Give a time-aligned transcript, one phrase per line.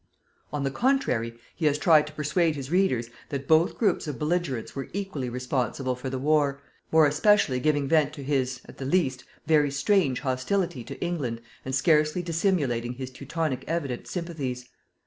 [0.51, 4.75] On the contrary, he has tried to persuade his readers that both groups of belligerents
[4.75, 6.59] were equally responsible for the war,
[6.91, 11.75] more especially giving vent to his, at the least, very strange hostility to England and
[11.75, 14.69] scarcely dissimulating his teutonic evident sympathies.